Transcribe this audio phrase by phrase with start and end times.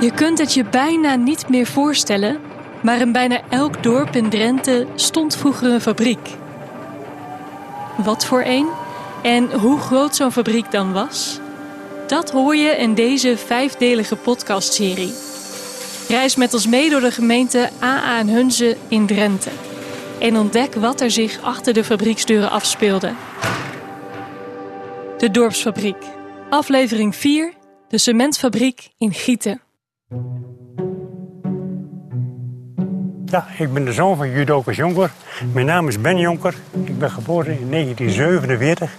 [0.00, 2.40] Je kunt het je bijna niet meer voorstellen,
[2.82, 6.28] maar in bijna elk dorp in Drenthe stond vroeger een fabriek.
[7.96, 8.68] Wat voor een
[9.22, 11.40] en hoe groot zo'n fabriek dan was,
[12.06, 15.12] dat hoor je in deze vijfdelige podcastserie.
[16.08, 19.50] Reis met ons mee door de gemeente AA en Hunze in Drenthe
[20.18, 23.12] en ontdek wat er zich achter de fabrieksdeuren afspeelde.
[25.18, 26.04] De Dorpsfabriek,
[26.50, 27.52] aflevering 4,
[27.88, 29.60] de cementfabriek in Gieten.
[33.24, 35.10] Ja, ik ben de zoon van Judocus Jonker.
[35.52, 36.54] Mijn naam is Ben Jonker.
[36.84, 38.90] Ik ben geboren in 1947.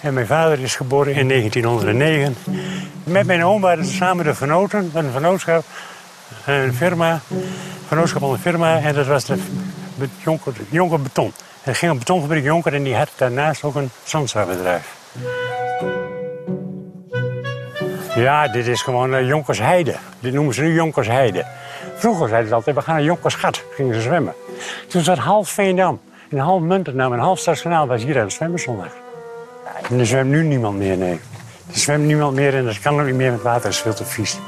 [0.00, 2.36] En mijn vader is geboren in 1909.
[3.04, 5.64] Met mijn oom waren ze samen de een vernootschap.
[6.46, 7.20] Een firma,
[7.86, 8.78] vernootschap van een firma.
[8.78, 9.38] En dat was de
[10.70, 11.32] Jonker, Beton.
[11.62, 14.96] Er ging een betonfabriek Jonker en die had daarnaast ook een zandzaarbedrijf.
[18.14, 19.94] Ja, dit is gewoon uh, Jonkersheide.
[20.20, 21.44] Dit noemen ze nu Jonkersheide.
[21.94, 23.64] Vroeger zeiden ze altijd, we gaan naar Jonkersgat.
[23.70, 24.34] Gingen ze zwemmen.
[24.88, 28.60] Toen zat half Veendam, en half Muntendam en half Stadskanaal was hier aan het zwemmen
[28.60, 28.92] zondag.
[29.90, 31.20] En er zwemt nu niemand meer, nee.
[31.72, 33.94] Er zwemt niemand meer en dat kan ook niet meer met water, dat is veel
[33.94, 34.38] te vies.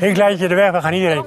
[0.00, 1.24] Ik leid je de weg, we gaan hierheen.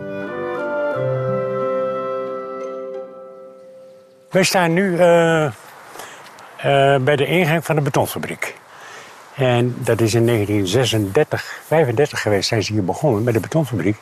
[4.30, 5.52] Wij staan nu uh, uh,
[6.98, 8.57] bij de ingang van de betonfabriek.
[9.38, 13.98] En dat is in 1936, 35 geweest, zijn ze hier begonnen met de betonfabriek.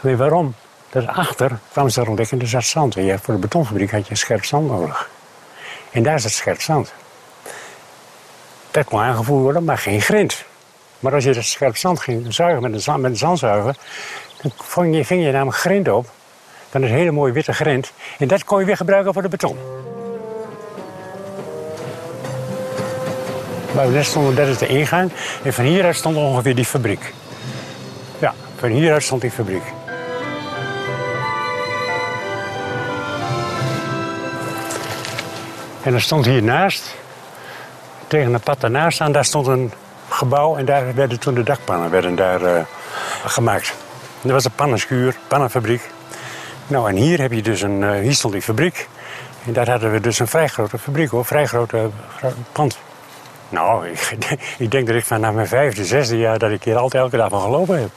[0.00, 0.54] Weet waarom?
[0.90, 2.96] Daarachter kwamen ze er ontdekken, er zat zand.
[2.96, 5.10] En voor de betonfabriek had je scherp zand nodig.
[5.90, 6.92] En daar zat scherp zand.
[8.70, 10.44] Dat kon aangevoerd worden, maar geen grind.
[11.00, 13.76] Maar als je dat scherp zand ging zuigen met een, zand, met zandzuiger,
[14.42, 16.10] dan ving je, ving je namelijk grind op.
[16.70, 17.92] Dan is een hele mooie witte grind.
[18.18, 19.58] En dat kon je weer gebruiken voor de beton.
[23.86, 25.10] We stonden, dat is de ingang.
[25.42, 27.12] En van hieruit stond ongeveer die fabriek.
[28.18, 29.62] Ja, van hieruit stond die fabriek.
[35.82, 36.94] En er stond hiernaast,
[38.06, 39.72] tegen een pad daarnaast aan, daar stond een
[40.08, 40.56] gebouw.
[40.56, 42.60] En daar werden toen de dakpannen werden daar, uh,
[43.24, 43.74] gemaakt.
[44.20, 45.90] dat was een pannenschuur, pannenfabriek.
[46.66, 48.88] Nou, en hier heb je dus een, uh, hier stond die fabriek.
[49.46, 51.90] En daar hadden we dus een vrij grote fabriek hoor, vrij grote
[52.52, 52.78] pand.
[53.48, 57.02] Nou, ik, ik, denk dat ik vanaf mijn vijfde, zesde jaar dat ik hier altijd
[57.02, 57.90] elke dag van gelopen heb.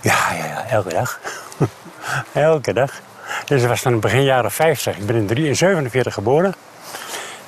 [0.00, 1.20] Ja, ja, ja, elke dag.
[2.32, 2.92] elke dag.
[3.44, 4.96] Dus dat was dan begin jaren 50.
[4.96, 6.54] Ik ben in 1947 geboren.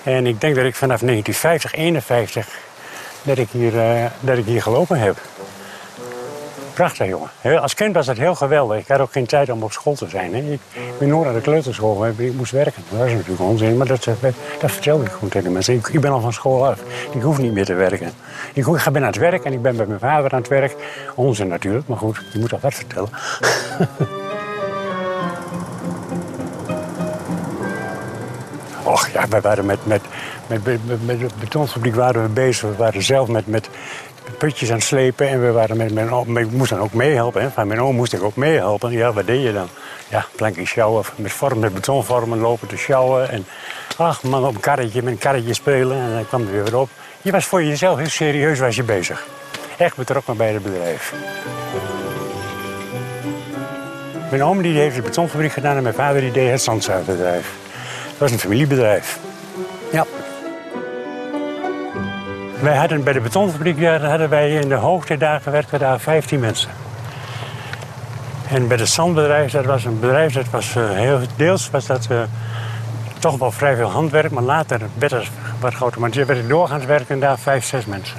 [0.03, 2.49] En ik denk dat ik vanaf 1950, 51
[3.23, 5.17] dat ik hier, uh, dat ik hier gelopen heb.
[6.79, 7.61] Prachtig, jongen.
[7.61, 8.79] Als kind was het heel geweldig.
[8.79, 10.35] Ik had ook geen tijd om op school te zijn.
[10.35, 10.41] Hè.
[10.41, 10.61] Ik
[10.99, 12.83] ben nooit naar de kleuterschool, ik moest werken.
[12.91, 14.05] Dat was natuurlijk onzin, maar dat,
[14.61, 15.75] dat ik gewoon tegen mensen.
[15.75, 16.81] Ik, ben al van school af.
[17.11, 18.13] Ik hoef niet meer te werken.
[18.53, 20.77] Ik, ik ben aan het werk en ik ben bij mijn vader aan het werk.
[21.15, 23.09] Onzin natuurlijk, maar goed, je moet al wat vertellen.
[28.85, 30.03] Och ja, wij waren met, met,
[30.47, 30.65] met,
[31.05, 32.69] met, de betonfabriek waren we bezig.
[32.69, 33.69] We waren zelf met, met
[34.39, 35.29] putjes aan het slepen.
[35.29, 37.53] En we waren met mijn oom, ik moest dan ook meehelpen.
[37.53, 38.91] Van mijn oom moest ik ook meehelpen.
[38.91, 39.69] Ja, wat deed je dan?
[40.09, 43.31] Ja, plankjes sjouwen, met, vorm, met betonvormen lopen te sjouwen.
[43.31, 43.47] En
[43.97, 45.97] ach man, op een karretje, met een karretje spelen.
[45.97, 46.89] En dan kwam er weer op.
[47.23, 49.27] Je was voor jezelf heel serieus was je bezig.
[49.77, 51.15] Echt betrokken bij het bedrijf.
[54.31, 57.55] Mijn oom die heeft de betonfabriek gedaan en mijn vader die deed het zandzuiverbedrijf.
[58.09, 59.19] Dat was een familiebedrijf.
[62.77, 66.71] Hadden bij de betonfabriek hadden wij in de hoogtedagen werkten daar 15 mensen.
[68.49, 72.09] En bij het zandbedrijf, dat was een bedrijf, dat was uh, heel deels was dat
[72.11, 72.23] uh,
[73.19, 75.29] toch wel vrij veel handwerk, maar later werd het
[75.79, 75.97] wat.
[75.97, 78.17] Maar er werden doorgaans werken daar vijf, zes mensen.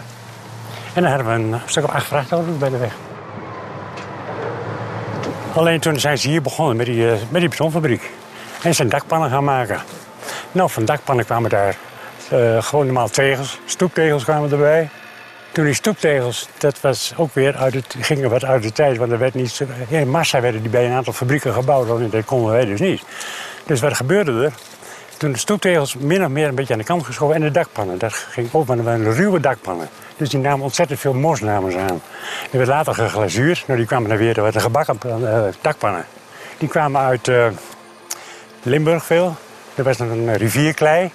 [0.94, 2.94] En dan hadden we een stuk of acht vrachtauto's bij de weg.
[5.54, 8.12] Alleen toen zijn ze hier begonnen met die, uh, met die betonfabriek.
[8.64, 9.80] En zijn dakpannen gaan maken.
[10.52, 11.76] Nou, van dakpannen kwamen daar
[12.34, 13.60] uh, gewoon normaal tegels.
[13.66, 14.90] Stoeptegels kwamen erbij.
[15.52, 18.98] Toen die stoeptegels, dat was ook weer uit het, gingen wat uit de tijd.
[18.98, 22.00] Want er werd niet, in massa werden die bij een aantal fabrieken gebouwd.
[22.00, 23.02] En dat konden wij dus niet.
[23.66, 24.54] Dus wat gebeurde er?
[25.18, 27.36] Toen de stoeptegels min of meer een beetje aan de kant geschoven.
[27.36, 29.90] En de dakpannen, dat ging ook, maar ruwe dakpannen.
[30.18, 32.02] Dus die namen ontzettend veel mos namen aan.
[32.50, 33.64] Die werd later geglazuurd.
[33.68, 36.06] Nou, die kwamen dan weer de gebakken uh, dakpannen.
[36.58, 37.48] Die kwamen uit uh,
[38.64, 39.36] Limburg veel.
[39.76, 41.12] Er was een rivierklei.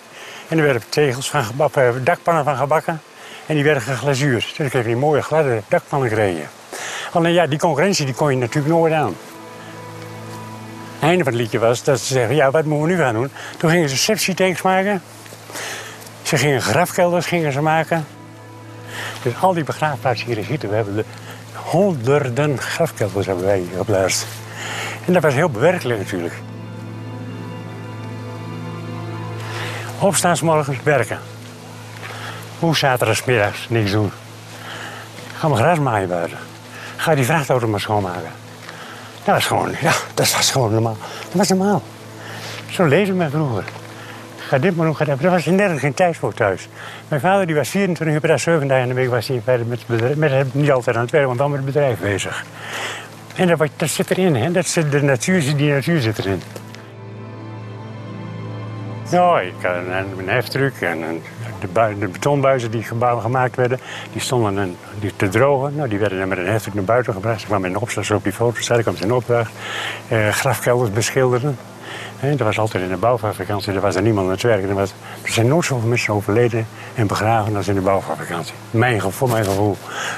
[0.48, 3.00] En er werden tegels van gebakken, dakpannen van gebakken.
[3.46, 4.54] En die werden geglazuurd.
[4.56, 6.48] Dus heb die mooie gladde dakpannen gekregen.
[7.12, 9.16] Alleen ja, die concurrentie die kon je natuurlijk nooit aan.
[10.94, 13.14] Het einde van het liedje was dat ze zeggen, ja, wat moeten we nu gaan
[13.14, 13.30] doen?
[13.58, 15.02] Toen gingen ze sepsietanks maken.
[16.22, 18.06] Ze gingen grafkelders gingen ze maken.
[19.22, 21.04] Dus al die begraafplaatsen hier in Gieten, we hebben de
[21.52, 24.26] Honderden grafkelders hebben wij geplaatst.
[25.06, 26.34] En dat was heel bewerkelijk natuurlijk.
[29.98, 31.18] Opstaansmorgens werken.
[32.58, 34.10] Hoe zaterdagsmiddags niks doen.
[35.36, 36.38] Ga maar gras maaien buiten.
[36.96, 38.30] Ga die vrachtauto maar schoonmaken.
[39.24, 40.96] Dat was gewoon, ja, dat was gewoon normaal.
[41.22, 41.82] Dat was normaal.
[42.70, 43.64] Zo lezen we vroeger.
[44.36, 45.20] Ga dit maar doen, ga dat.
[45.20, 46.68] Daar was nergens geen tijd voor thuis.
[47.08, 49.40] Mijn vader die was 24 uur per dag, 7 dagen in de week was hij
[49.44, 50.16] verder met het bedrijf.
[50.16, 52.44] Met, niet altijd aan het werk, want wel met het bedrijf bezig.
[53.34, 54.50] En dat, dat zit erin, hè?
[54.50, 56.42] Dat zit, de natuur, die natuur zit erin.
[59.14, 61.22] Ja, ik had een, een heftruck en een,
[61.60, 63.78] de, bui- de betonbuizen die gebouw, gemaakt werden,
[64.12, 65.74] die stonden een, die te drogen.
[65.74, 67.40] Nou, die werden dan met een heftruck naar buiten gebracht.
[67.40, 69.52] Ze kwamen in opslag, op die foto staat, ik kwam ze in opdracht.
[70.08, 71.56] Eh, grafkelders beschilderen.
[72.30, 74.68] Dat was altijd in de bouwvakantie, er was er niemand aan het werken.
[74.68, 78.54] Er, was, er zijn nooit zoveel mensen overleden en begraven als in de bouwvakantie.
[78.70, 79.76] Mijn, voor mijn gevoel.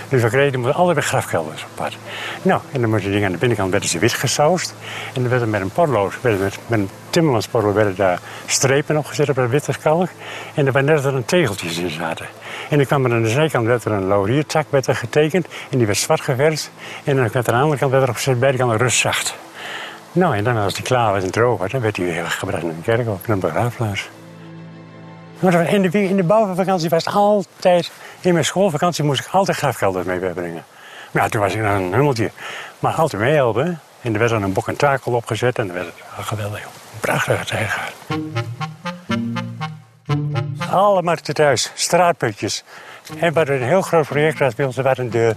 [0.08, 1.96] Dus we kregen altijd bij grafkelders apart.
[2.42, 4.74] Nou, en dan moesten die dingen aan de binnenkant werden ze wit gesausd.
[5.14, 5.70] En dan werden met een
[6.20, 10.08] werden met, een timmermanspotlood werden daar strepen op gezet op dat witte kalk.
[10.54, 12.26] En er waren net dat er tegeltjes in zaten.
[12.70, 15.46] En dan kwam er aan de zijkant werd er een lauriertak werd er getekend.
[15.70, 16.70] En die werd zwart geverfd.
[17.04, 19.36] En dan werd er aan de andere kant werd er op beide kanten rustzacht.
[20.16, 22.62] Nou, en dan als die klaar was en droog was, dan werd hij weer gebracht
[22.62, 24.08] naar de kerk of naar een begraafplaats.
[25.38, 27.90] Maar dat in de, in de bouwvakantie was altijd,
[28.20, 30.64] in mijn schoolvakantie moest ik altijd grafkelders mee wegbrengen.
[31.10, 32.30] Nou, toen was ik een hummeltje,
[32.78, 33.80] maar altijd meehelpen.
[34.00, 36.60] En er werd dan een bok en takel opgezet en dan werd het geweldig.
[36.60, 36.70] joh.
[37.00, 37.92] Prachtige tijd gehad.
[40.70, 42.64] Alle markten thuis, straatputjes.
[43.18, 45.34] En wat een heel groot project was bij ons, dat waren de,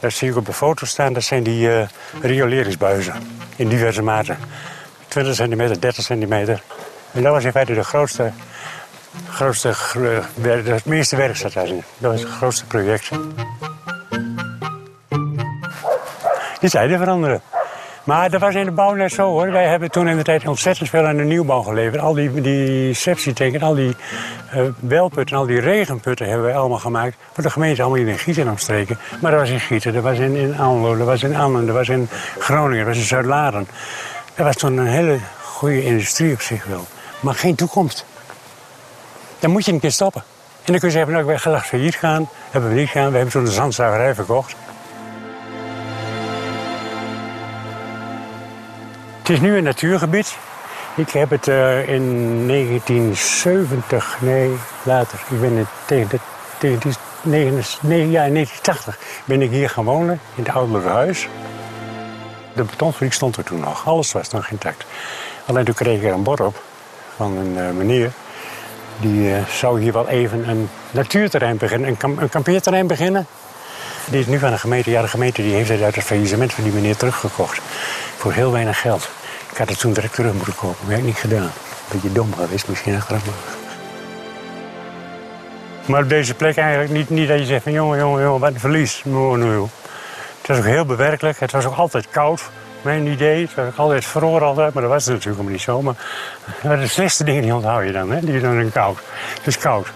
[0.00, 1.88] dat zie ik op de foto staan, dat zijn die eh,
[2.20, 3.14] rioleringsbuizen
[3.56, 4.38] in diverse maten.
[5.08, 6.62] 20 centimeter, 30 centimeter.
[7.12, 8.32] En dat was in feite de grootste,
[9.28, 9.74] grootste
[10.42, 11.82] het meeste werk zat daarin.
[11.98, 13.08] Dat was het grootste project.
[16.60, 17.42] Die tijden veranderen.
[18.10, 19.52] Maar dat was in de bouw net zo hoor.
[19.52, 22.02] Wij hebben toen in de tijd ontzettend veel aan de nieuwbouw geleverd.
[22.02, 23.96] Al die, die al die
[24.50, 27.16] eh welputten, al die regenputten hebben wij allemaal gemaakt.
[27.32, 28.98] Voor de gemeente allemaal in Gieten en omstreken.
[29.20, 31.74] Maar dat was in Gieten, dat was in, in Almelo, dat was in Annen, dat
[31.74, 32.08] was in
[32.38, 33.68] Groningen, dat was in Zuid-Laren.
[34.34, 36.86] Dat was toen een hele goede industrie op zich wel.
[37.20, 38.06] Maar geen toekomst.
[39.38, 40.22] Dan moet je een keer stoppen.
[40.64, 42.28] En dan kun je zeggen, nou, wij gaan failliet gaan.
[42.50, 43.10] Hebben we niet gedaan.
[43.10, 44.54] We hebben toen de zandzuigerij verkocht.
[49.30, 50.36] Is nu een natuurgebied.
[50.94, 55.18] Ik heb het eh, in 1970, nee, later.
[55.30, 56.18] Ik ben in, tegen, de,
[56.58, 56.92] tegen
[57.22, 61.28] nee, in 1980 ben ik hier gaan wonen, in het ouderlijke huis.
[62.54, 63.86] De betonfabriek stond er toen nog.
[63.86, 64.84] Alles was nog intact.
[65.46, 66.62] Alleen toen kreeg ik er een bord op
[67.16, 68.10] van een eh, meneer.
[69.00, 73.26] Die eh, zou hier wel even een natuurterrein beginnen, een, een kampeerterrein beginnen.
[74.04, 74.90] Die is nu van de gemeente.
[74.90, 77.60] Ja, de gemeente die heeft het uit het faillissement van die meneer teruggekocht.
[78.16, 79.10] Voor heel weinig geld.
[79.50, 81.50] Ik had het toen direct terug moeten kopen, maar heb ik niet gedaan.
[81.92, 83.24] Beetje dom geweest, misschien achteraf.
[83.26, 83.34] maar-
[85.86, 88.52] Maar op deze plek eigenlijk niet, niet dat je zegt van jongen, jongen, jongen, wat
[88.52, 89.02] een verlies.
[89.04, 89.68] No, no, joh.
[90.38, 91.40] Het was ook heel bewerkelijk.
[91.40, 92.42] Het was ook altijd koud.
[92.82, 93.40] Mijn idee.
[93.46, 95.82] Het was ook altijd vroor altijd, maar dat was het natuurlijk helemaal niet zo.
[96.62, 98.20] Maar, de slechtste dingen die onthoud je dan, hè?
[98.20, 98.98] Die dan in koud.
[99.36, 99.86] Het is koud.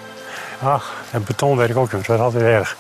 [0.63, 2.77] Ach, het beton werk ook, het was altijd erg.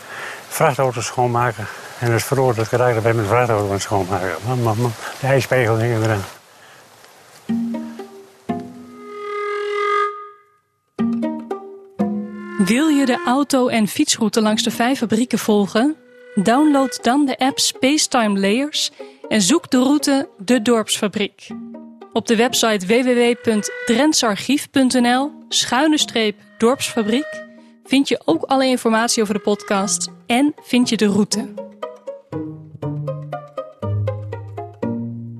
[0.48, 1.66] Vrachtauto's schoonmaken.
[1.98, 4.30] En het verroor dat dat we met vrachtauto's aan het schoonmaken.
[4.46, 4.92] Man, man, man.
[5.20, 6.24] De ijspegel hingen eraan.
[12.64, 15.96] Wil je de auto- en fietsroute langs de vijf fabrieken volgen?
[16.34, 18.90] Download dan de app Spacetime Layers
[19.28, 21.48] en zoek de route De Dorpsfabriek.
[22.12, 27.42] Op de website www.drentsarchief.nl schuine streep dorpsfabriek
[27.84, 31.54] vind je ook alle informatie over de podcast en vind je de route.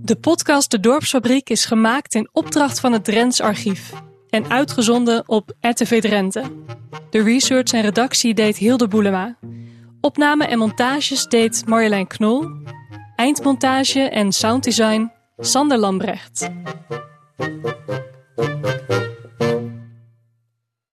[0.02, 3.92] De podcast De Dorpsfabriek is gemaakt in opdracht van het Drents Archief
[4.34, 6.42] en uitgezonden op RTV Drenthe.
[7.10, 9.36] De research en redactie deed Hilde Boelema.
[10.00, 12.50] Opname en montages deed Marjolein Knol.
[13.16, 16.50] Eindmontage en sounddesign Sander Lambrecht.